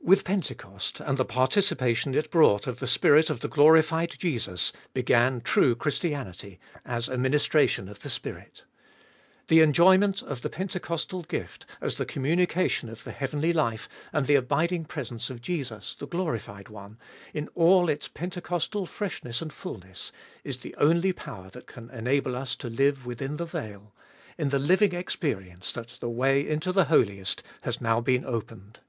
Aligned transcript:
With 0.00 0.24
Pentecost, 0.24 0.98
and 0.98 1.16
the 1.16 1.24
participation 1.24 2.12
it 2.12 2.32
brought 2.32 2.66
of 2.66 2.80
the 2.80 2.88
Spirit 2.88 3.30
of 3.30 3.38
the 3.38 3.46
glorified 3.46 4.16
Jesus, 4.18 4.72
began 4.94 5.40
true 5.40 5.76
Christianity, 5.76 6.58
as 6.84 7.06
a 7.08 7.16
ministration 7.16 7.88
of 7.88 8.00
the 8.00 8.10
Spirit. 8.10 8.64
The 9.46 9.60
enjoyment 9.60 10.22
of 10.22 10.42
the 10.42 10.50
Pentecostal 10.50 11.22
gift, 11.22 11.66
as 11.80 11.98
the 11.98 12.04
communication 12.04 12.88
of 12.88 13.04
the 13.04 13.12
heavenly 13.12 13.52
life 13.52 13.88
and 14.12 14.26
the 14.26 14.34
abiding 14.34 14.86
presence 14.86 15.30
of 15.30 15.40
Jesus 15.40 15.94
the 15.94 16.08
glorified 16.08 16.68
One, 16.68 16.98
in 17.32 17.46
all 17.54 17.88
its 17.88 18.08
Pentecostal 18.08 18.86
freshness 18.86 19.40
and 19.40 19.52
fulness, 19.52 20.10
is 20.42 20.56
the 20.56 20.74
only 20.78 21.12
power 21.12 21.48
that 21.50 21.68
can 21.68 21.90
enable 21.90 22.34
us 22.34 22.56
to 22.56 22.68
live 22.68 23.06
within 23.06 23.36
the 23.36 23.46
veil, 23.46 23.94
in 24.36 24.48
the 24.48 24.58
living 24.58 24.94
experience 24.96 25.72
that 25.74 25.98
the 26.00 26.10
way 26.10 26.44
into 26.44 26.72
the 26.72 26.86
Holiest 26.86 27.44
has 27.60 27.80
now 27.80 28.00
been 28.00 28.24
opened. 28.24 28.80